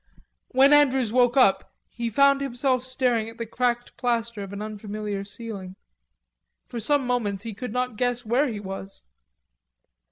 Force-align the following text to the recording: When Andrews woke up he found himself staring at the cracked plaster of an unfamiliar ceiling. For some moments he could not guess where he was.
When 0.47 0.73
Andrews 0.73 1.11
woke 1.11 1.37
up 1.37 1.75
he 1.87 2.09
found 2.09 2.41
himself 2.41 2.83
staring 2.83 3.29
at 3.29 3.37
the 3.37 3.45
cracked 3.45 3.97
plaster 3.97 4.41
of 4.41 4.51
an 4.51 4.59
unfamiliar 4.59 5.23
ceiling. 5.23 5.75
For 6.65 6.79
some 6.79 7.05
moments 7.05 7.43
he 7.43 7.53
could 7.53 7.71
not 7.71 7.97
guess 7.97 8.25
where 8.25 8.47
he 8.47 8.59
was. 8.59 9.03